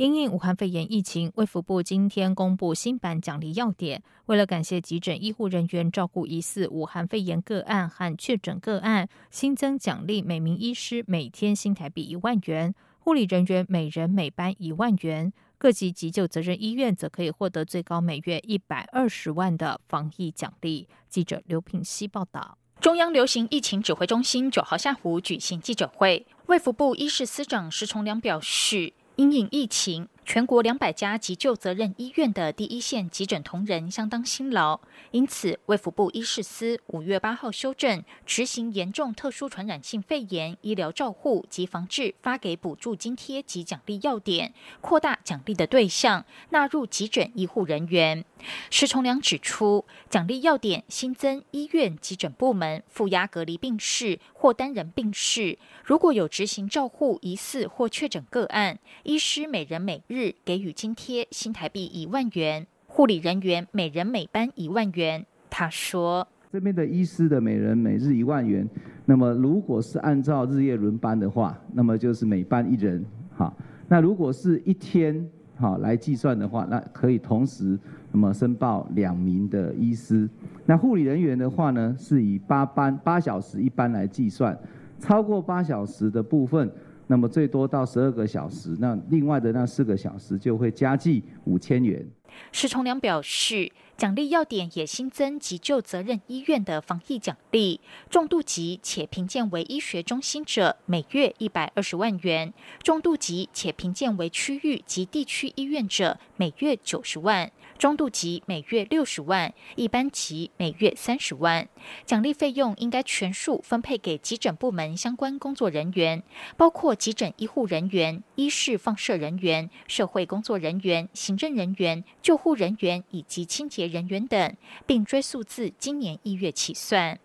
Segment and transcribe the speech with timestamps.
[0.00, 4.02] 因应武汉肺炎疫情，卫福部今天公布新版奖励要点。
[4.24, 15.30] 为了感谢急诊医护人员照顾疑似武汉肺炎个案和确诊个案，新增奖励每名医师每天新台币一万元，护理人员每人每班一万元。
[15.58, 20.88] 各级急救责任医院则可以获得最高每月一百二十万的防疫奖励。
[21.10, 22.56] 记者刘品希报道。
[22.80, 28.94] 中央流行疫情指挥中心九号下午举行记者会，卫福部医事司长石崇良表示。
[29.20, 34.78] 因应疫情，全国两百家急救责任医院的第一线急诊同仁相当辛劳，
[35.10, 48.24] 因此卫福部医事司五月八号修正执行严重特殊传染性肺炎医疗照护及防治发给补助津贴及奖励要点，扩大奖励的对象，纳入急诊医护人员。
[48.70, 65.24] 石崇良指出，奖励要点新增医院急诊部门负压隔离病室或单人病室，如果有执行照护疑似或确诊个案，医师每人每日给予津贴新台币一万元，护理人员每人每班一万元。
[65.48, 68.68] 他说：“这边的医师的每人每日一万元，
[69.06, 73.04] 那么如果是按照日夜轮班的话，那么就是每班一人。
[73.36, 73.56] 好，
[73.88, 77.78] 那如果是一天好来计算的话，那可以同时。”
[78.12, 80.28] 那么申报两名的医师，
[80.66, 84.58] 那护理人员的话呢，是以八班八小时一班来计算，
[84.98, 86.68] 超过八小时的部分，
[87.10, 92.06] 那么最多到十二个小时，那另外的那四个小时就会加计五千元。
[92.52, 93.68] 施崇良表示，
[94.00, 102.50] 奖励要点也新增急救责任医院的防疫奖励，重度级且评鉴为医学中心者，每月一百二十万元；
[102.82, 107.52] 重度级且评鉴为区域及地区医院者，每月九十万。
[107.76, 111.66] 中度级每月六十万，一般级每月三十万。
[112.04, 116.22] 奖励费用应该全数分配给急诊部门相关工作人员，
[116.58, 124.56] 包括急诊医护人员、医事放射人员、社会工作人员、行政人员、救护人员以及清洁人员等，
[124.86, 127.18] 并追溯自今年一月起算。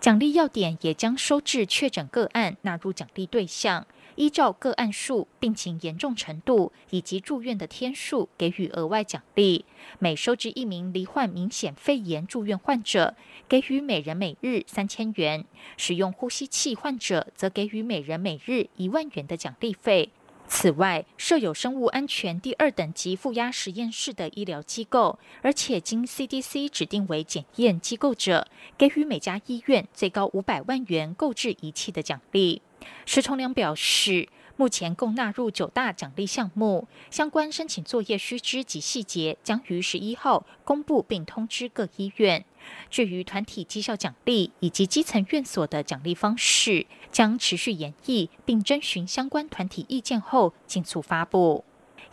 [0.00, 3.86] 奖励要点也将收治确诊个案纳入奖励对象。
[4.16, 9.64] 依照个案数、病情严重程度以及住院的天数给予额外奖励。
[9.98, 13.14] 每收治一名罹患明显肺炎住院患者，
[13.48, 15.44] 给予每人每日三千元；
[15.78, 20.10] 使用呼吸器患者，则给予每人每日一万元的奖励费。
[20.54, 28.46] 此外，设有生物安全第二等级负压实验室的医疗机构，而且经 CDC 指定为检验机构者，
[28.76, 32.60] 给予每家医院最高五百万元购置仪器的奖励。
[33.06, 42.44] 石崇良表示，目前共纳入九大奖励项目，相关申请作业须知及细节将于十一号公布并通知各医院。
[42.90, 51.64] 至于团体绩效奖励以及基层院所的奖励方式，将持续研议并征询相关团体意见后，尽速发布。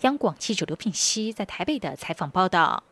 [0.01, 2.83] 央广记者刘品熙在台北的采访报道。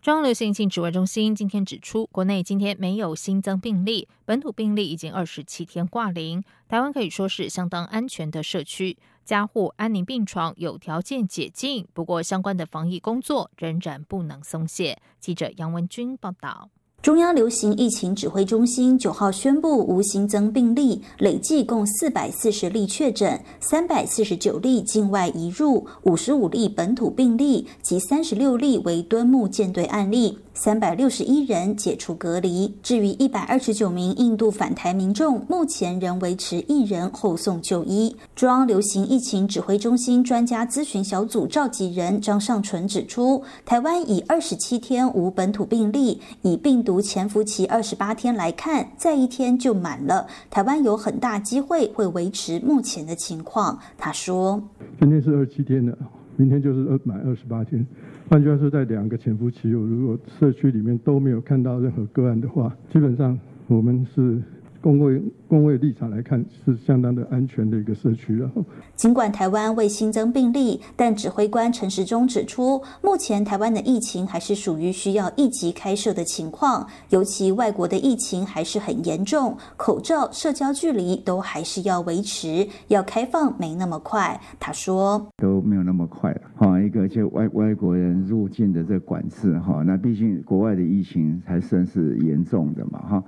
[0.00, 6.44] 中央流行性指挥中心今天指出，国内今天没有新增病例，本土病例已经二十七天挂零。
[6.68, 15.02] 台湾可以说是相当安全的社区，加护安宁病床有条件解禁，不过相关的防疫工作仍然不能松懈。
[15.18, 16.70] 记者杨文君报道。
[17.00, 30.38] 中央流行疫情指挥中心九号宣布无新增病例，累计共四百四十例确诊，三百四十九例境外移入，五十五例本土病例及三十六例为敦木舰队案例。
[30.58, 32.74] 三百六十一人解除隔离。
[32.82, 38.16] 至于一百二十九名印度返台民众，目前仍维持一人后送就医。
[38.34, 50.26] 中央流行疫情指挥中心专家咨询小组召集人张尚淳指出，台湾以二十七天无本土病例，以病毒潜伏期二十八天来看，再一天就满了。
[50.50, 53.78] 台湾有很大机会会维持目前的情况。
[53.96, 54.60] 他说
[54.98, 55.96] ：“今天是二十七天的，
[56.34, 57.86] 明天就是二满二十八天。”
[58.28, 64.40] 换句话说，在两个潜伏期，如果社区里面都没有看到任何个案的话，基本上我们是。
[64.80, 68.50] 工位工位立场来看，是相当的安全的一个社区了。
[68.94, 84.40] 尽管台湾未新增病例，但指挥官陈时中指出，目前台湾的疫情还是属于需要一级开设的情况，尤其外国的疫情还是很严重，口罩、社交距离都还是要维持，要开放没那么快。
[84.60, 86.40] 他说都没有那么快了。
[86.56, 93.24] 哈，一个就外外国人入境的这管制哈，那毕竟国外的疫情还算是严重的嘛哈。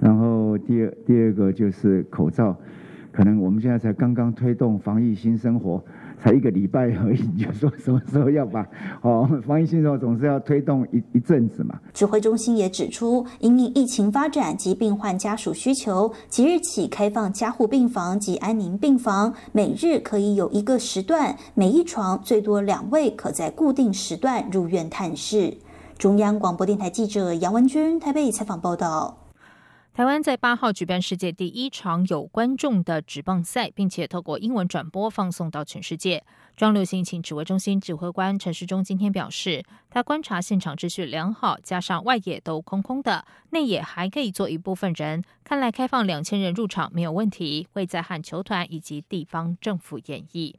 [0.00, 2.56] 然后第二第二个就是口罩，
[3.12, 5.82] 可能我们现在才刚刚推动防疫新生活。
[6.18, 8.66] 才一个礼拜而已，你就说什么时候要把
[9.02, 11.78] 哦防疫新生活总是要推动一一阵子嘛？
[11.92, 25.54] 指挥中心也指出，因应疫情发展及病患家属需求，即日起开放加护病房及安宁病房，每日可以有一个时段，每一床最多两位，可在固定时段入院探视。
[25.98, 29.25] 中央广播电台记者杨文君台北采访报道。
[29.96, 36.22] 台湾在八号举办世界第一场有观众的职棒赛，并且透过英文转播放送到全世界。
[36.54, 47.66] 中流行情指挥中心指挥官陈世忠今天表示，他观察现场秩序良好，加上外野都空空的，内野还可以坐一部分人，看来开放两千人入场没有问题。
[47.72, 50.56] 会在和球团以及地方政府演绎。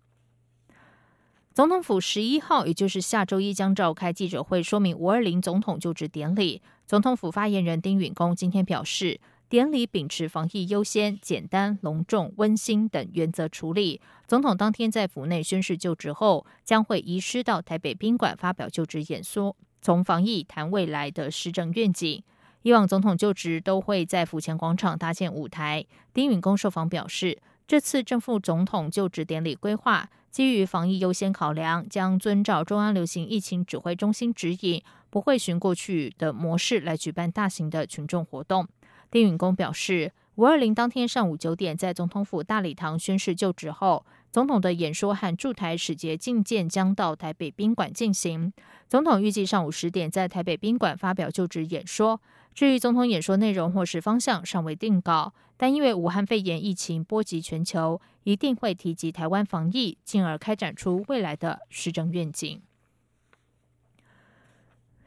[1.57, 6.61] 总统府十一号，也就是下周一将召开记者会，说明五二零总统就职典礼。
[6.85, 9.19] 总统府发言人丁允恭今天表示，
[9.49, 13.99] 典礼秉持防疫优先、简单、隆重、温馨等原则处理。
[14.27, 22.21] 总统当天在府内宣誓就职后，将会移师到台北宾馆发表就职演说，从防疫谈未来的施政愿景。
[22.61, 25.83] 以往总统就职都会在府前广场搭建舞台。
[26.13, 27.39] 丁允恭受访表示。
[27.67, 38.65] 这次正副总统就职典礼规划，基于防疫优先考量，将遵照中央流行疫情指挥中心指引，不会循过去的模式来举办大型的群众活动。
[39.11, 48.53] 丁允恭表示，五二零当天上午九点在总统府大礼堂宣誓就职后，总统的演说和驻台使节觐见将到台北宾馆进行。
[48.87, 52.21] 总统预计上午十点在台北宾馆发表就职演说。
[52.53, 62.61] 至于总统演说内容或是方向尚未定稿，但因为武汉肺炎疫情波及全球，一定会提及台湾防疫，进而开展出未来的施政愿景。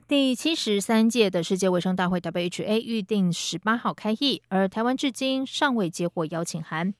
[0.07, 6.95] 第七十三届的世界卫生大会 （WHA） 预定十八号开议，而台湾至今尚未接获邀请函。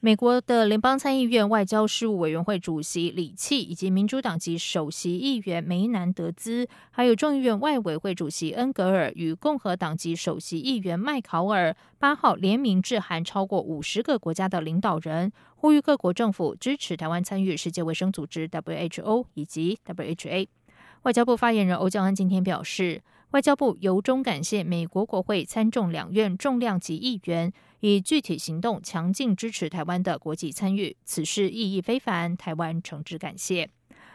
[0.00, 20.46] 美国的联邦参议院外交事务委员会主席李契，以及民主党籍首席议员梅南德兹，还有众议院外委会主席恩格尔与共和党籍首席议员麦考尔，八号联名致函超过五十个国家的领导人，呼吁各国政府支持台湾参与世界卫生组织 （WHO） 以及 WHA。
[21.02, 23.02] 外交部发言人欧江安今天表示。
[23.32, 33.68] 外交部由衷感谢美国国会参众两院重量级议员以具体行动强劲支持台湾的国际参与，此事意义非凡，台湾诚挚感谢。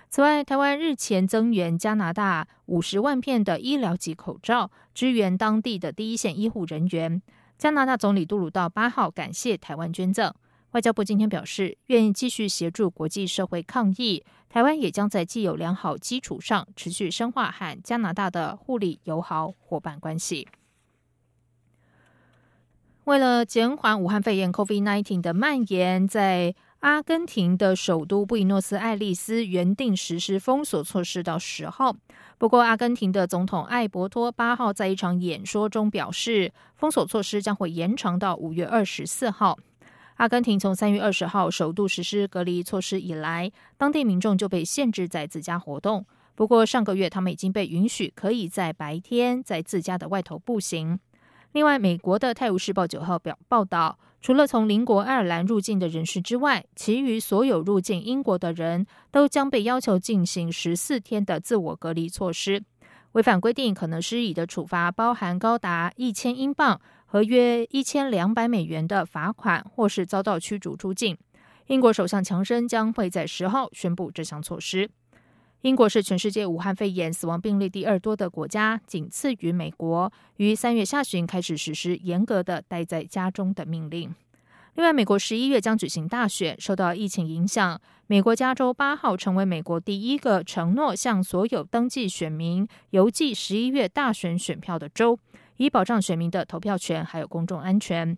[0.10, 7.22] 此外，台湾日前增援加拿大五十万片的医疗级口罩，支援当地的第一线医护人员。
[7.60, 10.34] 加拿大总理杜鲁道八号感谢台湾捐赠。
[10.74, 14.26] 外交部今天表示，愿意继续协助国际社会抗疫。
[14.50, 20.48] 台湾也将在既有良好基础上，持续深化和加拿大的互利友好伙伴关系。
[23.04, 31.96] 为了减缓武汉肺炎 （COVID-19） 的蔓延，在阿根廷的首都布宜诺斯艾利斯原定实施封锁措施到十号。
[32.40, 39.60] 不过，阿根廷的总统艾伯托八号在一场演说中表示，封锁措施将会延长到五月二十四号。
[40.16, 46.06] 阿根廷从三月二十号首度实施隔离措施以来，当地民众就被限制在自家活动。
[46.36, 51.00] 不过上个月，他们已经被允许可以在白天在自家的外头步行。
[51.52, 62.64] 另外，美国的《泰晤士报》九号表报道，除了从邻国爱尔兰入境的人士之外，其余所有入境英国的人都将被要求进行十四天的自我隔离措施。
[63.12, 66.82] 违反规定可能施以的处罚包含高达一千英镑。
[67.14, 71.16] 合约一千两百美元的罚款，或是遭到驱逐出境。
[71.68, 74.90] 英国首相强生将会在十号宣布这项措施。
[75.62, 80.12] 英国是全世界武汉肺炎死亡病例第二多的国家，仅次于美国。
[80.38, 84.16] 于三月下旬开始实施严格的待在家中的命令。
[84.74, 95.20] 另外，美国十一月将举行大选，受到疫情影响，美国加州八号成为美国第一个承诺向所有登记选民邮寄十一月大选选票的州。
[95.58, 98.18] 以保障选民的投票权，还有公众安全。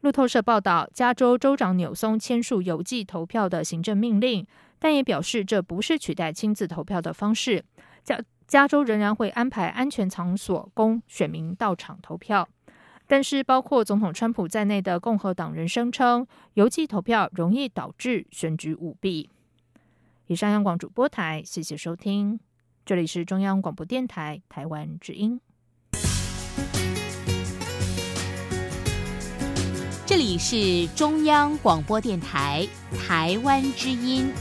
[0.00, 4.46] 路透社报道，加州州长纽松签署邮寄投票的行政命令，
[4.78, 7.64] 但也表示这不是取代亲自投票的方式。
[8.02, 12.46] 加加州仍然会安排安全场所供选民到场投票。
[13.06, 19.30] 但是，包括总统川普在内的共和党人声称，邮寄投票容易导致选举舞弊。
[20.26, 22.40] 以上央广主播台，谢谢收听，
[22.84, 25.40] 这里是中央广播电台台湾之音。
[30.06, 32.66] 这里是中央广播电台
[33.06, 34.32] 台湾之音。